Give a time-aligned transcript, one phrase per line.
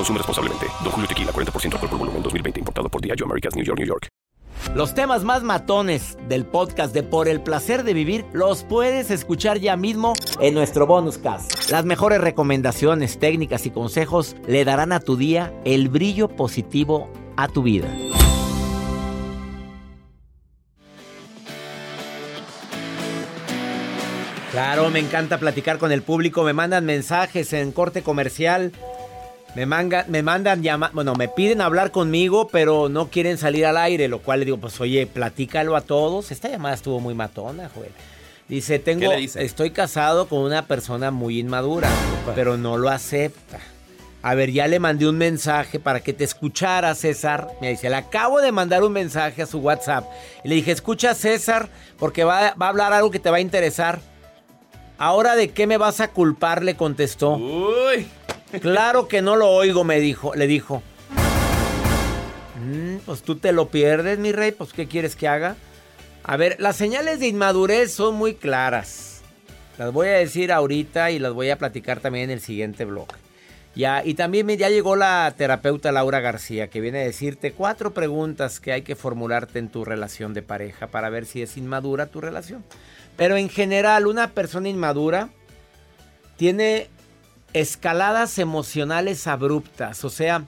[0.00, 0.66] Consume responsablemente.
[0.82, 2.60] Don Julio Tequila, 40% alcohol por volumen, 2020.
[2.60, 4.08] Importado por Diageo Americas, New York, New York.
[4.74, 9.58] Los temas más matones del podcast de Por el Placer de Vivir los puedes escuchar
[9.58, 11.70] ya mismo en nuestro bonus cast.
[11.70, 17.48] Las mejores recomendaciones, técnicas y consejos le darán a tu día el brillo positivo a
[17.48, 17.94] tu vida.
[24.50, 26.42] Claro, me encanta platicar con el público.
[26.42, 28.72] Me mandan mensajes en corte comercial
[29.54, 33.76] me, manga, me mandan llamar, bueno, me piden hablar conmigo, pero no quieren salir al
[33.76, 36.30] aire, lo cual le digo, pues oye, platícalo a todos.
[36.30, 37.92] Esta llamada estuvo muy matona, Joel.
[38.48, 41.88] Dice, tengo, estoy casado con una persona muy inmadura,
[42.34, 43.60] pero no lo acepta.
[44.22, 47.48] A ver, ya le mandé un mensaje para que te escuchara, César.
[47.60, 50.04] Me dice, le acabo de mandar un mensaje a su WhatsApp.
[50.44, 53.40] Y le dije, escucha, César, porque va, va a hablar algo que te va a
[53.40, 54.00] interesar.
[54.98, 56.62] Ahora, ¿de qué me vas a culpar?
[56.62, 57.36] Le contestó.
[57.36, 58.06] Uy.
[58.58, 60.82] Claro que no lo oigo, me dijo, le dijo.
[62.60, 65.56] Mm, pues tú te lo pierdes, mi rey, pues ¿qué quieres que haga?
[66.24, 69.22] A ver, las señales de inmadurez son muy claras.
[69.78, 73.08] Las voy a decir ahorita y las voy a platicar también en el siguiente blog.
[73.74, 78.58] Ya, y también ya llegó la terapeuta Laura García, que viene a decirte cuatro preguntas
[78.58, 82.20] que hay que formularte en tu relación de pareja para ver si es inmadura tu
[82.20, 82.64] relación.
[83.16, 85.30] Pero en general, una persona inmadura
[86.36, 86.90] tiene
[87.52, 90.04] escaladas emocionales abruptas.
[90.04, 90.44] O sea,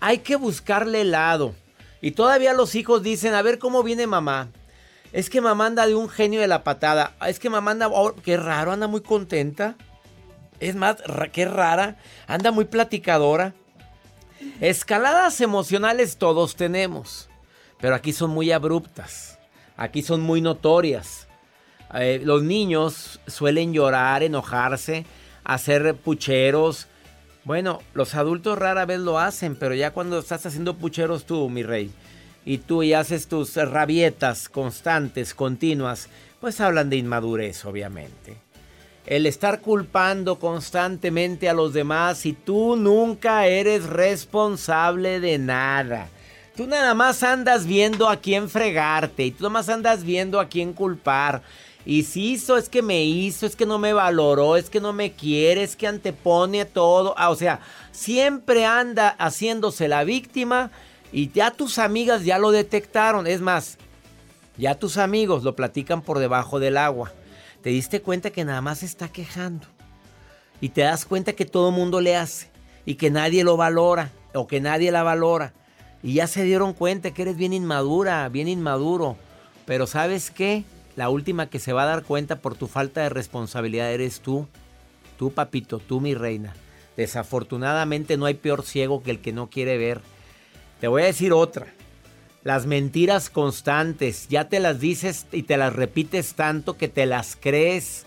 [0.00, 1.54] hay que buscarle lado.
[2.00, 4.48] Y todavía los hijos dicen, a ver cómo viene mamá.
[5.12, 7.14] Es que mamá anda de un genio de la patada.
[7.26, 9.76] Es que mamá anda, oh, qué raro, anda muy contenta.
[10.60, 10.96] Es más,
[11.32, 11.96] qué rara.
[12.26, 13.54] Anda muy platicadora.
[14.60, 17.28] Escaladas emocionales todos tenemos.
[17.80, 19.38] Pero aquí son muy abruptas.
[19.76, 21.26] Aquí son muy notorias.
[21.94, 25.06] Eh, los niños suelen llorar, enojarse
[25.46, 26.88] hacer pucheros.
[27.44, 31.62] Bueno, los adultos rara vez lo hacen, pero ya cuando estás haciendo pucheros tú, mi
[31.62, 31.90] rey,
[32.44, 36.08] y tú y haces tus rabietas constantes, continuas,
[36.40, 38.36] pues hablan de inmadurez, obviamente.
[39.06, 46.08] El estar culpando constantemente a los demás y tú nunca eres responsable de nada.
[46.56, 50.48] Tú nada más andas viendo a quién fregarte y tú nada más andas viendo a
[50.48, 51.42] quién culpar.
[51.86, 54.92] Y si hizo, es que me hizo, es que no me valoró, es que no
[54.92, 57.14] me quiere, es que antepone todo.
[57.16, 57.60] Ah, o sea,
[57.92, 60.72] siempre anda haciéndose la víctima
[61.12, 63.28] y ya tus amigas ya lo detectaron.
[63.28, 63.78] Es más,
[64.58, 67.12] ya tus amigos lo platican por debajo del agua.
[67.62, 69.68] Te diste cuenta que nada más está quejando.
[70.60, 72.50] Y te das cuenta que todo mundo le hace.
[72.84, 74.10] Y que nadie lo valora.
[74.34, 75.52] O que nadie la valora.
[76.02, 79.16] Y ya se dieron cuenta que eres bien inmadura, bien inmaduro.
[79.66, 80.64] Pero ¿sabes qué?
[80.96, 84.48] La última que se va a dar cuenta por tu falta de responsabilidad eres tú.
[85.18, 86.54] Tú, papito, tú, mi reina.
[86.96, 90.00] Desafortunadamente no hay peor ciego que el que no quiere ver.
[90.80, 91.66] Te voy a decir otra.
[92.42, 97.36] Las mentiras constantes, ya te las dices y te las repites tanto que te las
[97.38, 98.06] crees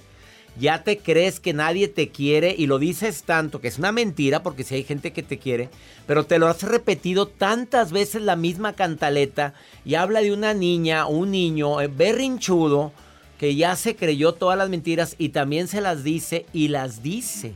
[0.60, 4.44] ya te crees que nadie te quiere y lo dices tanto, que es una mentira
[4.44, 5.70] porque si hay gente que te quiere,
[6.06, 9.54] pero te lo has repetido tantas veces la misma cantaleta
[9.86, 12.92] y habla de una niña o un niño eh, berrinchudo
[13.40, 17.54] que ya se creyó todas las mentiras y también se las dice y las dice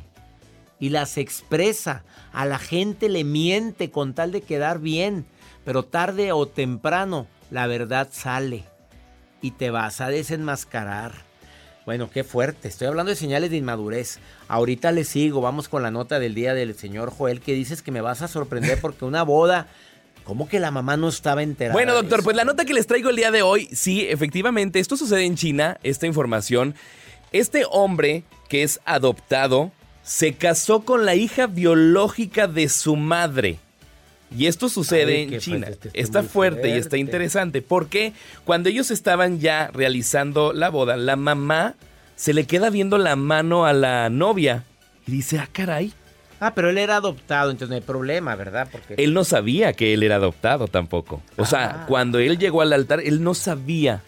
[0.79, 2.03] y las expresa.
[2.31, 5.25] A la gente le miente con tal de quedar bien,
[5.65, 8.63] pero tarde o temprano la verdad sale
[9.41, 11.32] y te vas a desenmascarar.
[11.85, 12.67] Bueno, qué fuerte.
[12.67, 14.19] Estoy hablando de señales de inmadurez.
[14.47, 15.41] Ahorita le sigo.
[15.41, 18.27] Vamos con la nota del día del señor Joel que dices que me vas a
[18.27, 19.67] sorprender porque una boda...
[20.23, 21.73] ¿Cómo que la mamá no estaba enterada?
[21.73, 24.95] Bueno, doctor, pues la nota que les traigo el día de hoy, sí, efectivamente, esto
[24.95, 26.75] sucede en China, esta información.
[27.33, 33.59] Este hombre que es adoptado se casó con la hija biológica de su madre.
[34.37, 35.67] Y esto sucede Ay, en que China.
[35.93, 37.61] está fuerte, y está interesante.
[37.61, 38.13] Porque
[38.45, 41.75] cuando ellos estaban ya realizando la boda, la mamá
[42.15, 44.63] se le queda viendo la mano a la novia.
[45.07, 45.93] Y dice, ah, caray.
[46.39, 48.67] Ah, pero él era adoptado, entonces no hay problema, ¿verdad?
[48.69, 51.21] Porque Él no sabía que él era adoptado tampoco.
[51.37, 51.85] O sea, Ah.
[51.87, 54.01] cuando él llegó al altar, él no sabía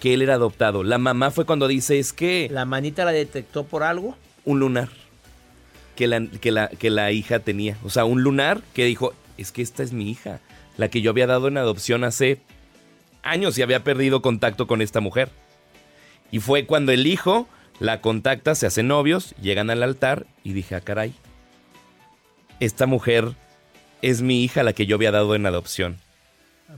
[0.00, 0.82] que él era adoptado.
[0.82, 4.16] La mamá fue cuando dice, es que la manita la detectó por algo.
[4.44, 4.88] un lunar
[5.96, 7.76] que la, que, la, que la hija tenía.
[7.84, 10.40] O sea, un lunar que dijo, es que esta es mi hija,
[10.76, 12.40] la que yo había dado en adopción hace
[13.22, 15.30] años y había perdido contacto con esta mujer.
[16.30, 17.48] Y fue cuando el hijo
[17.78, 21.12] la contacta, se hacen novios, llegan al altar y dije, ah, caray,
[22.60, 23.34] esta mujer
[24.02, 25.98] es mi hija la que yo había dado en adopción.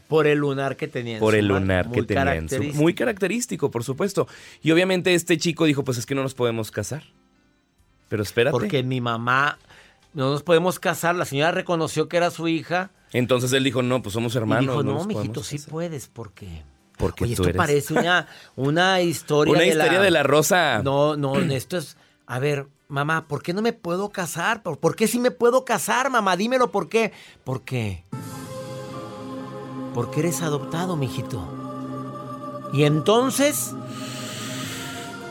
[0.06, 2.62] Por el lunar que tenía en Por su el mano, lunar que tenía en su...
[2.75, 4.28] Muy característico, por supuesto.
[4.62, 7.04] Y obviamente este chico dijo, pues es que no nos podemos casar.
[8.08, 8.52] Pero espérate.
[8.52, 9.58] Porque mi mamá,
[10.14, 11.14] no nos podemos casar.
[11.14, 12.90] La señora reconoció que era su hija.
[13.12, 14.64] Entonces él dijo, no, pues somos hermanos.
[14.64, 15.70] y dijo, no, mijito, sí casar".
[15.70, 16.62] puedes, porque...
[16.96, 18.26] Porque Oye, tú esto eres- parece una,
[18.56, 20.00] una historia Una de historia la...
[20.05, 20.82] de la rosa.
[20.82, 21.96] No, no, esto es...
[22.26, 24.62] A ver, mamá, ¿por qué no me puedo casar?
[24.64, 26.37] ¿Por, por qué sí me puedo casar, mamá?
[26.37, 27.12] Dímelo, ¿por qué?
[27.44, 28.04] ¿Por qué?
[29.94, 31.40] Porque eres adoptado, mijito.
[32.72, 33.75] Y entonces...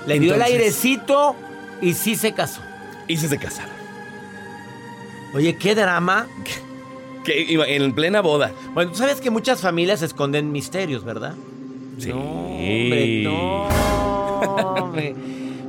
[0.08, 1.36] Le dio el airecito
[1.82, 2.62] y sí se casó.
[3.10, 3.76] Y se se casaron.
[5.34, 6.28] Oye, qué drama.
[7.24, 8.52] Que iba en plena boda.
[8.74, 11.34] Bueno, tú sabes que muchas familias esconden misterios, ¿verdad?
[12.00, 12.10] Sí.
[12.10, 13.68] No, hombre, no.
[13.68, 15.16] hombre.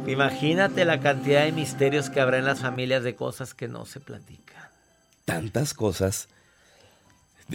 [0.06, 4.00] Imagínate la cantidad de misterios que habrá en las familias de cosas que no se
[4.00, 4.62] platican.
[5.25, 6.28] Tantas cosas.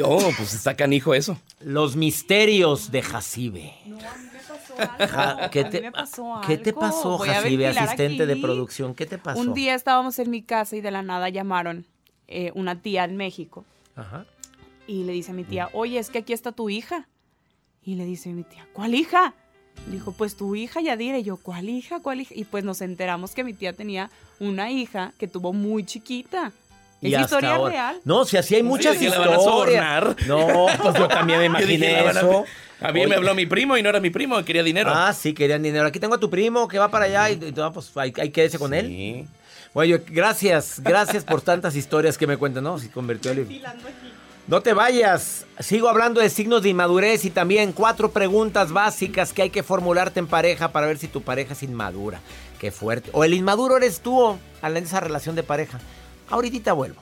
[0.03, 1.38] Oh, pues está canijo eso.
[1.61, 3.73] Los misterios de Jacibe.
[3.85, 5.07] No, a mí me pasó algo.
[5.07, 6.81] Ja- ¿Qué A mí te, me pasó ¿qué te algo.
[6.81, 8.95] pasó, Jacibe, asistente de producción?
[8.95, 9.39] ¿Qué te pasó?
[9.39, 11.85] Un día estábamos en mi casa y de la nada llamaron
[12.27, 13.65] eh, una tía en México
[13.95, 14.25] Ajá.
[14.87, 17.07] y le dice a mi tía, oye, es que aquí está tu hija.
[17.85, 19.33] Y le dice mi tía, ¿cuál hija?
[19.87, 21.17] Dijo, pues tu hija Yadira.
[21.19, 21.99] Y yo, ¿cuál hija?
[21.99, 22.33] ¿Cuál hija?
[22.35, 24.09] Y pues nos enteramos que mi tía tenía
[24.39, 26.51] una hija que tuvo muy chiquita.
[27.01, 28.01] Y es historia ahora- real.
[28.05, 29.43] No, si así hay muchas que la van a historias.
[29.43, 30.15] sobornar.
[30.27, 32.45] No, pues yo también me dije, imaginé van a- eso.
[32.79, 34.91] A mí me habló mi primo y no era mi primo, quería dinero.
[34.93, 35.85] Ah, sí, querían dinero.
[35.87, 38.57] Aquí tengo a tu primo que va para allá y, y pues ahí, ahí quédese
[38.59, 39.27] con él.
[39.73, 42.77] Bueno, gracias, gracias por tantas historias que me cuentan, ¿no?
[42.77, 43.61] Si convirtió el...
[44.45, 45.45] No te vayas.
[45.59, 50.19] Sigo hablando de signos de inmadurez y también cuatro preguntas básicas que hay que formularte
[50.19, 52.19] en pareja para ver si tu pareja es inmadura.
[52.59, 53.09] Qué fuerte.
[53.13, 55.79] O el inmaduro eres tú o en esa relación de pareja.
[56.29, 57.01] Ahorita vuelvo.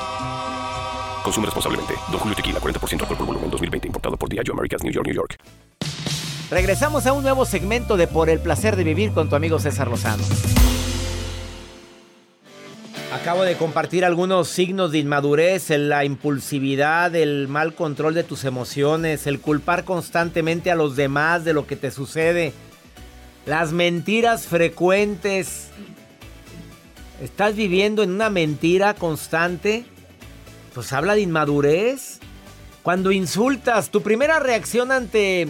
[1.23, 1.93] Consume responsablemente.
[2.09, 3.87] Don Julio Tequila, 40% alcohol por volumen, 2020.
[3.87, 5.37] Importado por Diageo Americas, New York, New York.
[6.49, 9.87] Regresamos a un nuevo segmento de Por el placer de vivir con tu amigo César
[9.87, 10.23] Lozano.
[13.13, 19.27] Acabo de compartir algunos signos de inmadurez, la impulsividad, el mal control de tus emociones,
[19.27, 22.53] el culpar constantemente a los demás de lo que te sucede,
[23.45, 25.67] las mentiras frecuentes.
[27.21, 29.85] ¿Estás viviendo en una mentira constante?
[30.73, 32.19] Pues habla de inmadurez.
[32.83, 35.47] Cuando insultas, tu primera reacción ante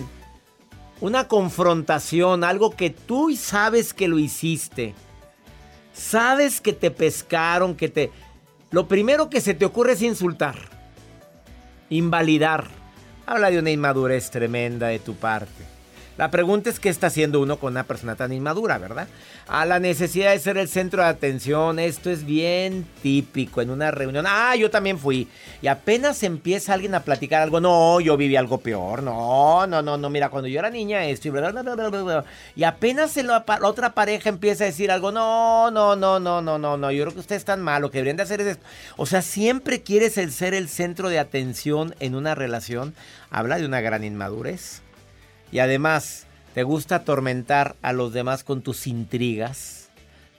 [1.00, 4.94] una confrontación, algo que tú sabes que lo hiciste.
[5.94, 8.12] Sabes que te pescaron, que te...
[8.70, 10.56] Lo primero que se te ocurre es insultar.
[11.90, 12.68] Invalidar.
[13.26, 15.71] Habla de una inmadurez tremenda de tu parte.
[16.22, 19.08] La pregunta es qué está haciendo uno con una persona tan inmadura, ¿verdad?
[19.48, 23.90] A la necesidad de ser el centro de atención, esto es bien típico en una
[23.90, 24.26] reunión.
[24.28, 25.28] Ah, yo también fui.
[25.64, 29.98] Y apenas empieza alguien a platicar algo, no, yo viví algo peor, no, no, no,
[29.98, 32.26] no, mira, cuando yo era niña esto y bla, bla, bla, bla.
[32.56, 33.18] Y apenas
[33.64, 37.16] otra pareja empieza a decir algo, no, no, no, no, no, no, no, yo creo
[37.16, 38.66] que ustedes están mal, lo que deberían de hacer es esto.
[38.96, 42.94] O sea, siempre quieres el ser el centro de atención en una relación.
[43.32, 44.84] Habla de una gran inmadurez.
[45.52, 49.90] Y además, ¿te gusta atormentar a los demás con tus intrigas?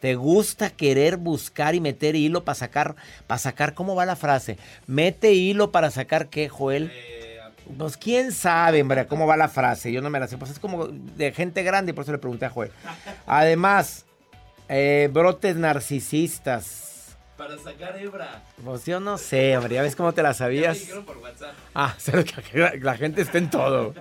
[0.00, 4.59] ¿Te gusta querer buscar y meter hilo para sacar, para sacar, ¿cómo va la frase?
[4.87, 6.90] Mete hilo para sacar qué, Joel?
[7.78, 9.92] Pues quién sabe, hombre, cómo va la frase.
[9.92, 10.37] Yo no me la sé.
[10.38, 12.73] Pues es como de gente grande, por eso le pregunté a Joel.
[13.26, 14.04] Además,
[14.69, 17.16] eh, brotes narcisistas.
[17.37, 18.42] Para sacar hebra.
[18.64, 20.78] Pues yo no sé, hombre, ya ves cómo te la sabías.
[21.07, 21.52] por WhatsApp.
[21.75, 23.95] Ah, pero que la, la gente está en todo.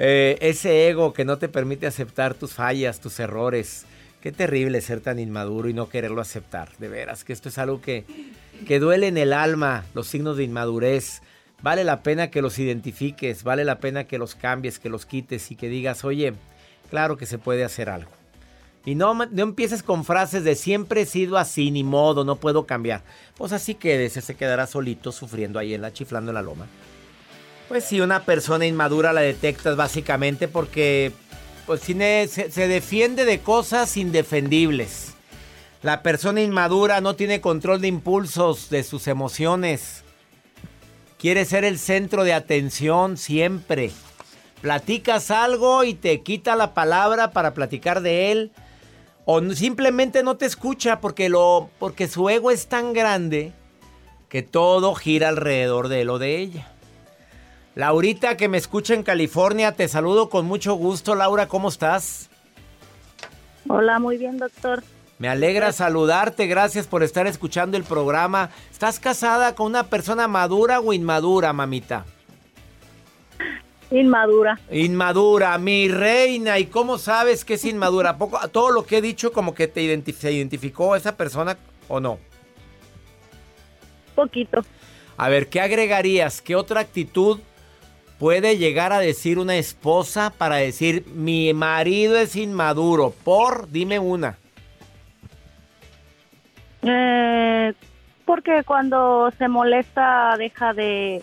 [0.00, 3.84] Eh, ese ego que no te permite aceptar tus fallas, tus errores.
[4.20, 6.70] Qué terrible ser tan inmaduro y no quererlo aceptar.
[6.78, 8.04] De veras, que esto es algo que,
[8.66, 11.20] que duele en el alma, los signos de inmadurez.
[11.62, 15.50] Vale la pena que los identifiques, vale la pena que los cambies, que los quites
[15.50, 16.32] y que digas, oye,
[16.90, 18.12] claro que se puede hacer algo.
[18.84, 22.64] Y no, no empieces con frases de siempre he sido así, ni modo, no puedo
[22.64, 23.02] cambiar.
[23.36, 26.66] Pues así quédese, se quedará solito sufriendo ahí en la chiflando en la loma.
[27.68, 31.12] Pues si una persona inmadura la detectas básicamente porque
[31.66, 35.12] pues se, defiende de cosas indefendibles.
[35.82, 40.02] La persona inmadura no tiene control de impulsos, de sus emociones.
[41.18, 43.90] Quiere ser el centro de atención siempre.
[44.62, 48.50] Platicas algo y te quita la palabra para platicar de él.
[49.26, 53.52] O simplemente no te escucha porque, lo, porque su ego es tan grande
[54.30, 56.72] que todo gira alrededor de él o de ella.
[57.78, 61.14] Laurita, que me escucha en California, te saludo con mucho gusto.
[61.14, 62.28] Laura, ¿cómo estás?
[63.68, 64.82] Hola, muy bien, doctor.
[65.20, 68.50] Me alegra saludarte, gracias por estar escuchando el programa.
[68.72, 72.04] ¿Estás casada con una persona madura o inmadura, mamita?
[73.92, 74.58] Inmadura.
[74.72, 76.58] Inmadura, mi reina.
[76.58, 78.10] ¿Y cómo sabes que es inmadura?
[78.10, 81.56] ¿A poco, todo lo que he dicho como que te identif- se identificó esa persona
[81.86, 82.18] o no?
[84.16, 84.64] Poquito.
[85.16, 86.42] A ver, ¿qué agregarías?
[86.42, 87.38] ¿Qué otra actitud
[88.18, 93.12] puede llegar a decir una esposa para decir mi marido es inmaduro?
[93.24, 94.36] Por, dime una.
[96.82, 97.72] Eh,
[98.24, 101.22] porque cuando se molesta deja de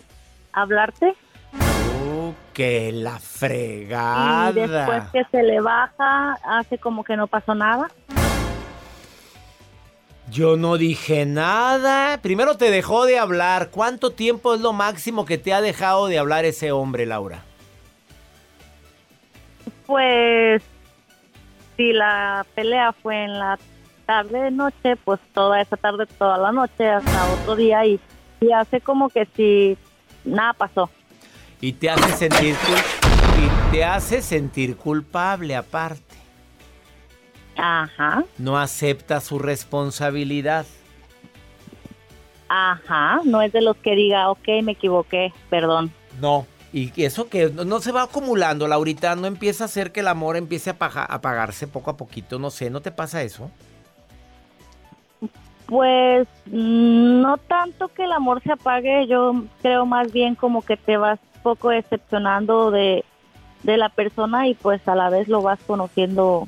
[0.52, 1.14] hablarte
[1.52, 4.50] Uh, que la fregada.
[4.50, 7.88] y después que se le baja hace como que no pasó nada.
[10.30, 12.18] Yo no dije nada.
[12.20, 13.70] Primero te dejó de hablar.
[13.70, 17.44] ¿Cuánto tiempo es lo máximo que te ha dejado de hablar ese hombre, Laura?
[19.86, 20.62] Pues
[21.76, 23.58] si la pelea fue en la
[24.04, 28.00] tarde noche, pues toda esa tarde, toda la noche hasta otro día y,
[28.40, 29.76] y hace como que si
[30.24, 30.90] nada pasó.
[31.60, 36.05] Y te hace sentir y te hace sentir culpable aparte.
[37.56, 40.66] Ajá, No acepta su responsabilidad.
[42.48, 45.90] ajá, no es de los que diga, ok, me equivoqué, perdón.
[46.20, 46.46] No.
[46.72, 50.08] Y eso que no, no se va acumulando, Laurita, no empieza a hacer que el
[50.08, 53.50] amor empiece a paja- a apagarse poco a poquito, no sé, ¿no te pasa eso?
[55.66, 60.76] Pues mm, no tanto que el amor se apague, yo creo más bien como que
[60.76, 63.04] te vas poco decepcionando de,
[63.62, 66.46] de la persona y pues a la vez lo vas conociendo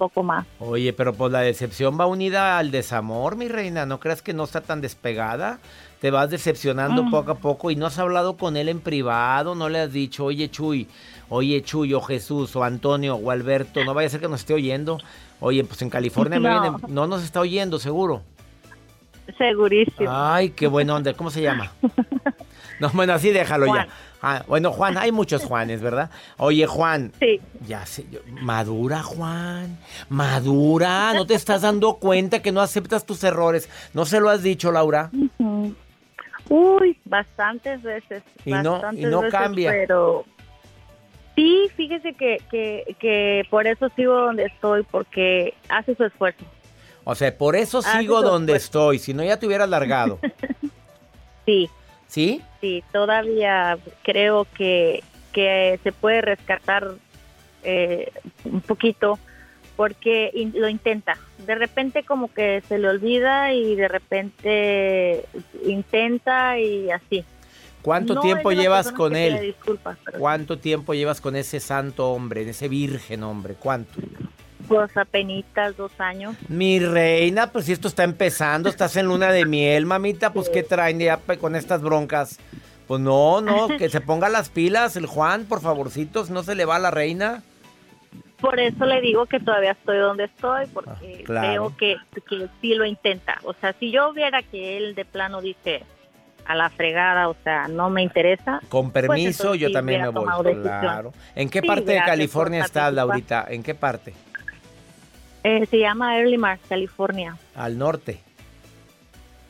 [0.00, 0.46] poco más.
[0.58, 3.84] Oye, pero pues la decepción va unida al desamor, mi reina.
[3.86, 5.58] ¿No creas que no está tan despegada?
[6.00, 7.10] Te vas decepcionando Mm.
[7.10, 10.24] poco a poco y no has hablado con él en privado, no le has dicho,
[10.24, 10.88] oye Chuy,
[11.28, 14.54] oye Chuy, o Jesús, o Antonio, o Alberto, no vaya a ser que nos esté
[14.54, 14.98] oyendo.
[15.40, 16.38] Oye, pues en California
[16.88, 17.06] No.
[17.06, 18.22] nos está oyendo, seguro.
[19.38, 20.08] Segurísimo.
[20.10, 21.12] Ay, qué buena onda.
[21.14, 21.70] ¿Cómo se llama?
[22.80, 23.86] No, bueno, así déjalo Juan.
[23.88, 23.92] ya.
[24.22, 26.10] Ah, bueno, Juan, hay muchos Juanes, ¿verdad?
[26.36, 29.78] Oye, Juan, Sí, ya sé, yo- madura, Juan.
[30.10, 33.68] Madura, no te estás dando cuenta que no aceptas tus errores.
[33.94, 35.10] ¿No se lo has dicho, Laura?
[36.48, 38.22] Uy, bastantes veces.
[38.44, 39.70] Y no- y no veces, cambia.
[39.70, 40.24] Pero
[41.36, 46.44] sí, fíjese que, que, que por eso sigo donde estoy, porque hace su esfuerzo.
[47.04, 48.98] O sea, por eso sigo donde estoy.
[48.98, 50.18] Si no, ya te hubieras largado.
[51.46, 51.68] Sí,
[52.10, 52.42] ¿Sí?
[52.60, 55.02] sí, todavía creo que,
[55.32, 56.94] que se puede rescatar
[57.62, 58.10] eh,
[58.44, 59.18] un poquito
[59.76, 61.16] porque in- lo intenta.
[61.46, 65.24] De repente como que se le olvida y de repente
[65.64, 67.24] intenta y así.
[67.80, 69.40] ¿Cuánto No, tiempo llevas con él?
[69.40, 73.54] disculpas, ¿Cuánto tiempo llevas con ese santo hombre, ese virgen hombre?
[73.54, 74.00] ¿Cuánto?
[74.70, 75.44] Pues apenas
[75.76, 76.36] dos años.
[76.48, 80.62] Mi reina, pues si esto está empezando, estás en luna de miel, mamita, pues ¿qué
[80.62, 82.38] traen ya con estas broncas?
[82.86, 86.66] Pues no, no, que se ponga las pilas el Juan, por favorcitos, no se le
[86.66, 87.42] va a la reina.
[88.40, 91.48] Por eso le digo que todavía estoy donde estoy, porque Ah, claro.
[91.74, 91.96] creo que,
[92.28, 93.38] que sí lo intenta.
[93.42, 95.82] O sea, si yo viera que él de plano dice
[96.46, 100.26] a la fregada, o sea, no me interesa, Con permiso, yo sí también me voy.
[100.62, 101.12] Claro.
[101.34, 102.92] ¿En qué Sí, parte de California estás.
[102.94, 103.46] Laurita?
[103.48, 104.14] ¿En qué parte?
[105.44, 107.36] Eh, se llama Early Mars, California.
[107.54, 108.20] Al norte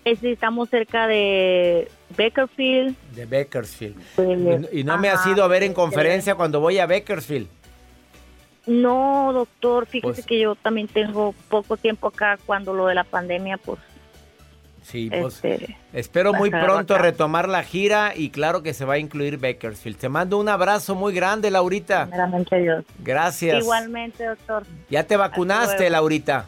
[0.05, 2.97] Es, estamos cerca de Bakerfield.
[3.15, 3.97] de Bakersfield.
[4.17, 4.39] pues,
[4.73, 7.49] Y, y no me has ido a ver en eh, conferencia cuando voy a Bakersfield.
[8.67, 13.05] No, doctor, fíjese Pues- que yo también tengo poco tiempo acá cuando lo de la
[13.05, 13.79] pandemia, pues,
[14.83, 17.03] Sí, pues este, espero muy pronto acá.
[17.03, 19.99] retomar la gira y claro que se va a incluir Bakersfield.
[19.99, 22.07] Te mando un abrazo muy grande, Laurita.
[22.07, 22.85] primeramente Dios.
[22.99, 23.63] Gracias.
[23.63, 24.65] Igualmente, doctor.
[24.89, 25.91] ¿Ya te vacunaste.
[25.91, 26.47] Laurita?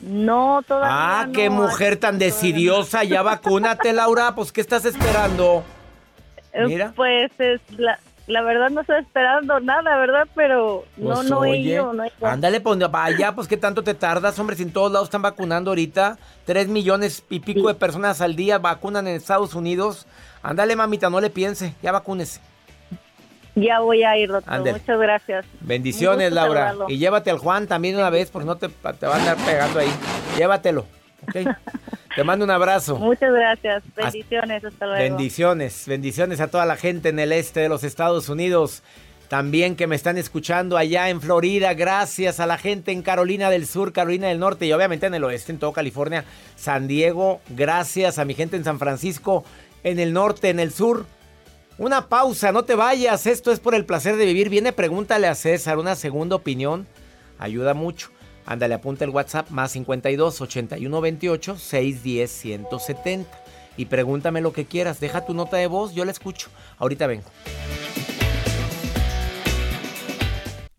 [0.00, 2.18] No, todavía Ah, no, qué mujer tan no.
[2.20, 3.04] decidiosa.
[3.04, 4.34] Ya vacúnate, Laura.
[4.34, 5.64] Pues, ¿qué estás esperando?
[6.52, 6.92] Eh, Mira.
[6.94, 10.26] Pues es la, la verdad no estoy esperando nada, ¿verdad?
[10.34, 12.26] Pero no, Pues, no he oye, ido, no he ido.
[12.26, 15.70] Ándale, pues vaya, pues qué tanto te tardas, hombre, si en todos lados están vacunando
[15.70, 16.18] ahorita.
[16.44, 20.06] Tres millones y pico de personas al día vacunan en Estados Unidos.
[20.42, 22.40] Ándale, mamita, no le piense, ya vacúnese.
[23.56, 24.52] Ya voy a ir, doctor.
[24.52, 24.78] Ándele.
[24.80, 25.46] Muchas gracias.
[25.60, 26.68] Bendiciones, Laura.
[26.68, 26.86] saludarlo.
[26.92, 29.78] Y llévate al Juan también una vez, porque no te, te van a andar pegando
[29.78, 29.90] ahí.
[30.36, 30.86] Llévatelo,
[32.14, 32.96] te mando un abrazo.
[32.96, 33.82] Muchas gracias.
[33.96, 34.64] Bendiciones.
[34.64, 35.02] Hasta luego.
[35.02, 38.82] Bendiciones, bendiciones a toda la gente en el este de los Estados Unidos.
[39.28, 41.74] También que me están escuchando allá en Florida.
[41.74, 45.24] Gracias a la gente en Carolina del Sur, Carolina del Norte y obviamente en el
[45.24, 46.24] oeste, en todo California,
[46.56, 47.40] San Diego.
[47.48, 49.44] Gracias a mi gente en San Francisco,
[49.82, 51.06] en el norte, en el sur.
[51.78, 53.26] Una pausa, no te vayas.
[53.26, 54.50] Esto es por el placer de vivir.
[54.50, 56.86] Viene, pregúntale a César una segunda opinión.
[57.38, 58.10] Ayuda mucho.
[58.46, 63.38] Ándale, apunta el WhatsApp más 52 81 28 610 170.
[63.76, 65.00] Y pregúntame lo que quieras.
[65.00, 66.48] Deja tu nota de voz, yo la escucho.
[66.78, 67.30] Ahorita vengo.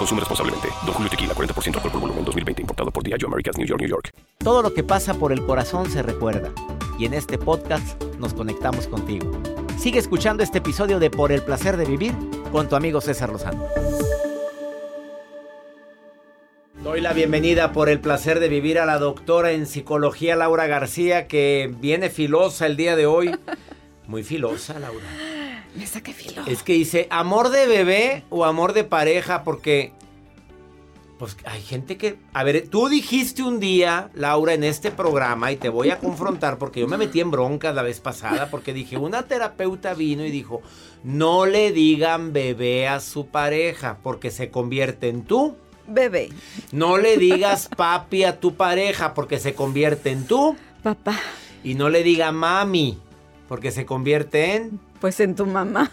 [0.00, 0.68] Consume responsablemente.
[0.86, 2.62] Don Julio Tequila, 40% alcohol por volumen, 2020.
[2.62, 4.08] Importado por Diageo Americas, New York, New York.
[4.38, 6.50] Todo lo que pasa por el corazón se recuerda.
[6.98, 9.30] Y en este podcast nos conectamos contigo.
[9.78, 12.14] Sigue escuchando este episodio de Por el placer de vivir
[12.50, 13.66] con tu amigo César Lozano.
[16.82, 21.28] Doy la bienvenida por el placer de vivir a la doctora en psicología Laura García,
[21.28, 23.38] que viene filosa el día de hoy.
[24.06, 25.29] Muy filosa, Laura.
[25.74, 26.42] Me saqué filo.
[26.46, 29.92] Es que dice, amor de bebé o amor de pareja, porque
[31.20, 35.56] pues hay gente que, a ver, tú dijiste un día, Laura, en este programa y
[35.56, 38.96] te voy a confrontar porque yo me metí en broncas la vez pasada porque dije,
[38.96, 40.62] una terapeuta vino y dijo,
[41.04, 45.56] no le digan bebé a su pareja porque se convierte en tú.
[45.86, 46.30] Bebé.
[46.72, 50.56] No le digas papi a tu pareja porque se convierte en tú.
[50.82, 51.20] Papá.
[51.62, 52.98] Y no le diga mami
[53.46, 54.80] porque se convierte en...
[55.00, 55.90] Pues en tu mamá.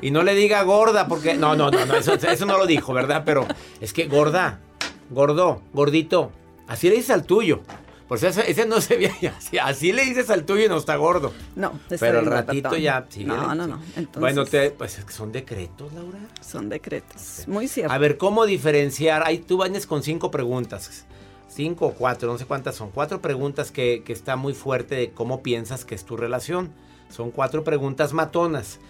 [0.00, 1.34] Y no le diga gorda, porque.
[1.34, 3.22] No, no, no, no eso, eso no lo dijo, ¿verdad?
[3.24, 3.46] Pero
[3.80, 4.60] es que gorda,
[5.10, 6.30] gordo, gordito.
[6.68, 7.62] Así le dices al tuyo.
[8.08, 10.76] Por si ese, ese no se ve así, así le dices al tuyo y no
[10.76, 11.32] está gordo.
[11.56, 13.06] No, Pero al ratito ya.
[13.08, 13.80] sí, No, no, no.
[13.96, 16.18] Entonces, Bueno, te, pues son decretos, Laura.
[16.40, 17.44] son decretos.
[17.46, 17.92] Muy cierto.
[17.92, 19.26] A ver, ¿cómo diferenciar?
[19.26, 21.06] Ahí tú vienes con cinco preguntas.
[21.48, 22.90] Cinco o cuatro, no sé cuántas son.
[22.90, 26.72] Cuatro preguntas que, que está muy fuerte de cómo piensas que es tu relación.
[27.14, 28.80] Son cuatro preguntas matonas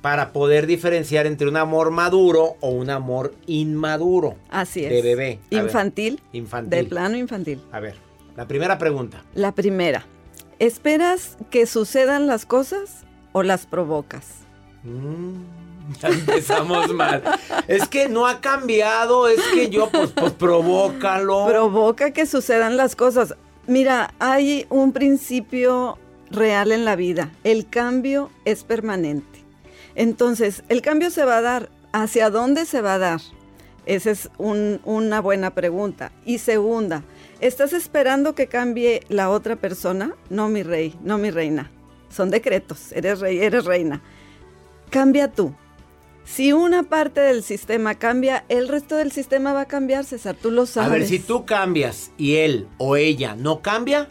[0.00, 4.36] para poder diferenciar entre un amor maduro o un amor inmaduro.
[4.50, 4.90] Así es.
[4.90, 5.38] de bebé.
[5.52, 6.20] A ver, Infantil.
[6.32, 6.70] infantil.
[6.70, 7.60] De plano infantil.
[7.72, 7.96] A ver,
[8.36, 9.22] la primera pregunta.
[9.34, 10.06] La primera.
[10.58, 14.26] ¿Esperas que sucedan las cosas o las provocas?
[14.82, 15.34] Mm,
[16.00, 17.22] Ya empezamos mal.
[17.68, 21.44] Es que no ha cambiado, es que yo, pues, pues provócalo.
[21.46, 23.34] Provoca que sucedan las cosas.
[23.66, 25.98] Mira, hay un principio
[26.34, 27.30] real en la vida.
[27.44, 29.44] El cambio es permanente.
[29.94, 31.70] Entonces, el cambio se va a dar.
[31.92, 33.20] ¿Hacia dónde se va a dar?
[33.86, 36.10] Esa es un- una buena pregunta.
[36.24, 37.04] Y segunda,
[37.40, 40.14] ¿estás esperando que cambie la otra persona?
[40.30, 41.70] No, mi rey, no, mi reina.
[42.10, 42.90] Son decretos.
[42.92, 44.00] Eres rey, eres reina.
[44.90, 45.54] Cambia tú.
[46.24, 50.34] Si una parte del sistema cambia, el resto del sistema va a cambiar, César.
[50.40, 50.90] Tú lo sabes.
[50.90, 54.08] A ver, si tú cambias y él o ella no cambia,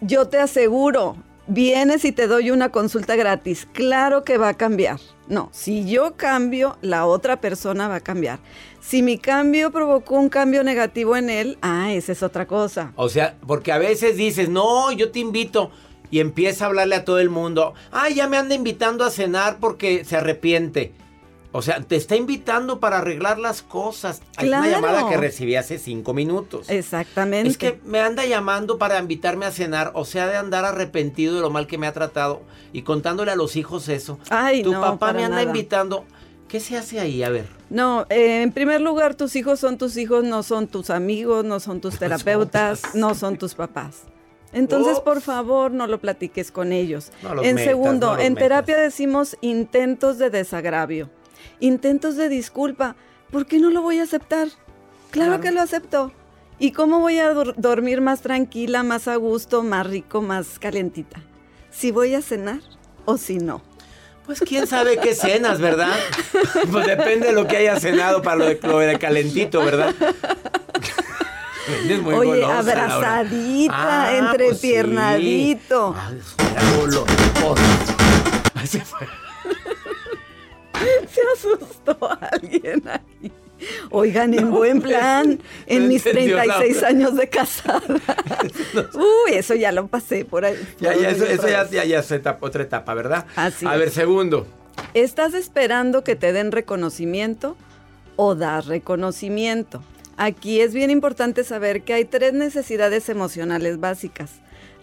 [0.00, 1.16] Yo te aseguro,
[1.48, 3.66] vienes y te doy una consulta gratis.
[3.72, 5.00] Claro que va a cambiar.
[5.26, 8.38] No, si yo cambio, la otra persona va a cambiar.
[8.80, 12.92] Si mi cambio provocó un cambio negativo en él, ah, esa es otra cosa.
[12.94, 15.72] o sea, porque a veces dices, no, yo te invito.
[16.10, 17.74] Y empieza a hablarle a todo el mundo.
[17.90, 20.94] Ay, ya me anda invitando a cenar porque se arrepiente.
[21.50, 24.20] O sea, te está invitando para arreglar las cosas.
[24.36, 26.68] Hay una llamada que recibí hace cinco minutos.
[26.68, 27.48] Exactamente.
[27.48, 31.40] Es que me anda llamando para invitarme a cenar, o sea, de andar arrepentido de
[31.40, 34.18] lo mal que me ha tratado y contándole a los hijos eso.
[34.28, 35.42] Ay, tu no, papá me anda nada.
[35.42, 36.04] invitando.
[36.48, 37.22] ¿Qué se hace ahí?
[37.22, 37.46] A ver.
[37.70, 41.60] No, eh, en primer lugar, tus hijos son tus hijos, no son tus amigos, no
[41.60, 44.04] son tus terapeutas, no son tus papás.
[44.52, 45.02] Entonces, Ups.
[45.02, 47.12] por favor, no lo platiques con ellos.
[47.22, 48.44] No en metas, segundo, no en metas.
[48.44, 51.10] terapia decimos intentos de desagravio,
[51.60, 52.96] intentos de disculpa.
[53.30, 54.48] ¿Por qué no lo voy a aceptar?
[55.10, 55.40] Claro, Claro.
[55.42, 56.12] que lo acepto.
[56.58, 61.20] ¿Y cómo voy a dor- dormir más tranquila, más a gusto, más rico, más calentita?
[61.70, 62.60] Si voy a cenar
[63.04, 63.62] o si no.
[64.26, 65.96] Pues quién sabe qué cenas, ¿verdad?
[66.72, 69.94] Pues depende de lo que haya cenado para lo de, lo de calentito, ¿verdad?
[72.02, 75.94] Muy Oye, golosa, abrazadita, Ah, entrepiernadito.
[78.54, 78.78] pues sí.
[78.94, 79.08] Ay,
[81.12, 83.32] se asustó alguien ahí.
[83.90, 86.88] Oigan, en buen plan, en no mis entendió, 36 Laura.
[86.88, 87.82] años de casada.
[88.94, 90.54] Uy, eso ya lo pasé por ahí.
[90.80, 93.26] Ya, ya, eso, ya, ya, ya es etapa- otra etapa, ¿verdad?
[93.34, 93.80] Así A es.
[93.80, 94.46] ver, segundo.
[94.94, 97.56] ¿Estás esperando que te den reconocimiento
[98.14, 99.82] o das reconocimiento?
[100.16, 104.30] Aquí es bien importante saber que hay tres necesidades emocionales básicas.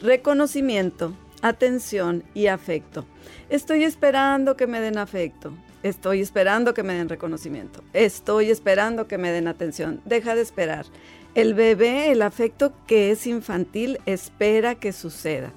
[0.02, 3.06] Reconocimiento, atención y afecto.
[3.50, 5.54] Estoy esperando que me den afecto.
[5.86, 7.84] Estoy esperando que me den reconocimiento.
[7.94, 10.02] Estoy esperando que me den atención.
[10.04, 10.88] Deja de esperar.
[11.36, 15.54] El bebé, el afecto que es infantil, espera que suceda.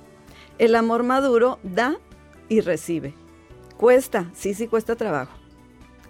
[0.58, 1.96] El amor maduro da
[2.50, 3.14] y recibe.
[3.78, 5.32] Cuesta, sí, sí cuesta trabajo.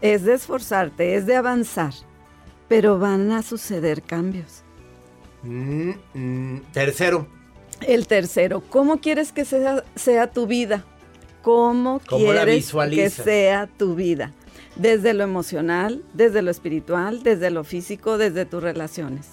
[0.00, 1.94] Es de esforzarte, es de avanzar,
[2.66, 4.64] pero van a suceder cambios.
[5.44, 7.28] Mm, mm, tercero.
[7.86, 10.84] El tercero, ¿cómo quieres que sea, sea tu vida?
[11.42, 14.32] ¿Cómo, ¿Cómo quieres que sea tu vida?
[14.76, 19.26] Desde lo emocional, desde lo espiritual, desde lo físico, desde tus relaciones.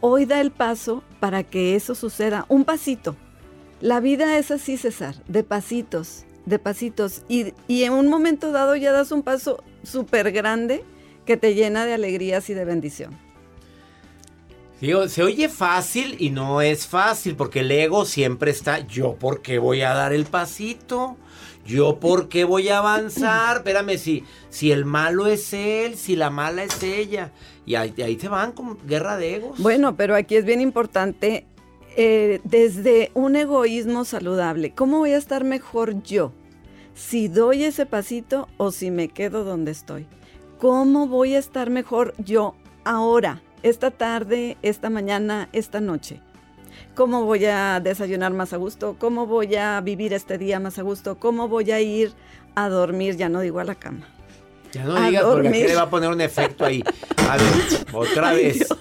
[0.00, 2.46] Hoy da el paso para que eso suceda.
[2.48, 3.16] Un pasito.
[3.80, 7.22] La vida es así, César, de pasitos, de pasitos.
[7.28, 10.84] Y, y en un momento dado ya das un paso súper grande
[11.26, 13.26] que te llena de alegrías y de bendición.
[14.80, 19.40] Sí, se oye fácil y no es fácil porque el ego siempre está, yo por
[19.40, 21.16] qué voy a dar el pasito,
[21.66, 26.30] yo por qué voy a avanzar, espérame, si, si el malo es él, si la
[26.30, 27.32] mala es ella,
[27.64, 29.58] y ahí, ahí se van con guerra de egos.
[29.58, 31.46] Bueno, pero aquí es bien importante
[31.96, 34.72] eh, desde un egoísmo saludable.
[34.74, 36.32] ¿Cómo voy a estar mejor yo?
[36.94, 40.06] Si doy ese pasito o si me quedo donde estoy.
[40.58, 46.20] ¿Cómo voy a estar mejor yo ahora, esta tarde, esta mañana, esta noche?
[46.96, 48.96] ¿Cómo voy a desayunar más a gusto?
[48.98, 51.18] ¿Cómo voy a vivir este día más a gusto?
[51.18, 52.14] ¿Cómo voy a ir
[52.54, 53.18] a dormir?
[53.18, 54.08] Ya no digo a la cama.
[54.72, 55.68] ya no a digas porque aquí dormir.
[55.68, 56.82] le va a poner un efecto ahí.
[57.28, 57.46] A ver,
[57.92, 58.54] otra Ay, vez.
[58.56, 58.68] Dios.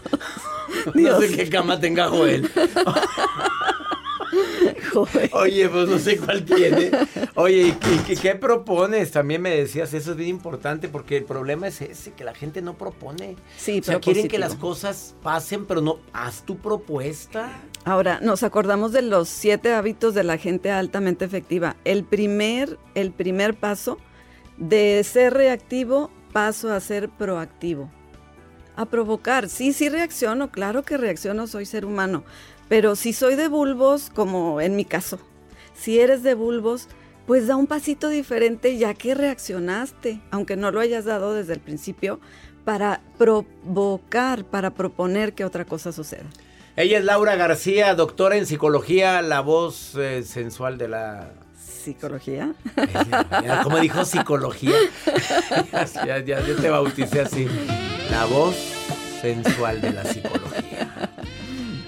[0.94, 2.50] No sé qué cama tenga Joel.
[4.94, 5.30] Joder.
[5.34, 6.92] Oye, pues no sé cuál tiene.
[7.36, 7.76] Oye,
[8.10, 9.12] ¿y qué, propones?
[9.12, 12.62] También me decías, eso es bien importante porque el problema es ese, que la gente
[12.62, 13.36] no propone.
[13.58, 17.52] Sí, o sea, pero quieren que las cosas pasen, pero no, haz tu propuesta.
[17.86, 21.76] Ahora, nos acordamos de los siete hábitos de la gente altamente efectiva.
[21.86, 24.00] El primer, el primer paso
[24.58, 27.92] de ser reactivo, paso a ser proactivo.
[28.76, 29.50] A provocar.
[29.50, 32.24] Sí, sí reacciono, claro que reacciono, soy ser humano.
[32.70, 35.20] Pero si soy de bulbos, como en mi caso,
[35.76, 36.88] si eres de bulbos,
[37.28, 41.60] pues da un pasito diferente ya que reaccionaste, aunque no lo hayas dado desde el
[41.60, 42.20] principio,
[42.64, 46.26] para provocar, para proponer que otra cosa suceda.
[46.78, 52.54] Ella es Laura García, doctora en psicología, la voz eh, sensual de la Psicología.
[52.76, 54.76] Mira, como dijo psicología.
[56.06, 57.48] ya, ya, yo te bauticé así.
[58.12, 58.56] La voz
[59.22, 61.14] sensual de la psicología.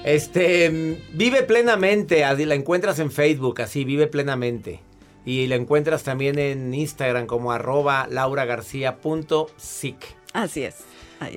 [0.05, 4.79] Este, vive plenamente, la encuentras en Facebook, así, vive plenamente.
[5.25, 10.16] Y la encuentras también en Instagram como arroba lauragarcía.sic.
[10.33, 10.75] Así es.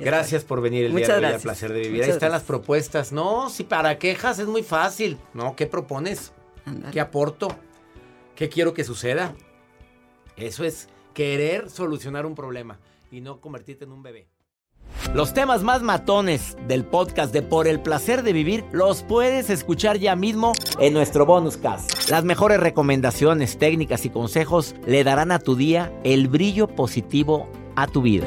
[0.02, 1.42] Gracias por venir el Muchas día de hoy gracias.
[1.42, 1.92] placer de vivir.
[1.92, 2.42] Muchas Ahí están gracias.
[2.42, 3.12] las propuestas.
[3.12, 5.16] No, si para quejas es muy fácil.
[5.32, 6.32] No, ¿qué propones?
[6.92, 7.48] ¿Qué aporto?
[8.36, 9.34] ¿Qué quiero que suceda?
[10.36, 12.78] Eso es querer solucionar un problema
[13.10, 14.28] y no convertirte en un bebé.
[15.14, 19.98] Los temas más matones del podcast de Por el placer de vivir los puedes escuchar
[19.98, 22.08] ya mismo en nuestro bonus cast.
[22.10, 27.86] Las mejores recomendaciones, técnicas y consejos le darán a tu día el brillo positivo a
[27.86, 28.26] tu vida.